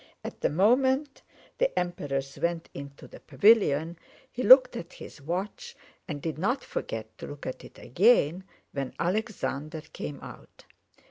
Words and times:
At 0.23 0.41
the 0.41 0.49
moment 0.49 1.21
the 1.59 1.77
Emperors 1.77 2.39
went 2.39 2.69
into 2.73 3.07
the 3.07 3.19
pavilion 3.19 3.99
he 4.31 4.41
looked 4.41 4.75
at 4.75 4.93
his 4.93 5.21
watch, 5.21 5.75
and 6.07 6.23
did 6.23 6.39
not 6.39 6.63
forget 6.63 7.15
to 7.19 7.27
look 7.27 7.45
at 7.45 7.63
it 7.63 7.77
again 7.77 8.43
when 8.71 8.95
Alexander 8.99 9.81
came 9.93 10.19
out. 10.21 10.63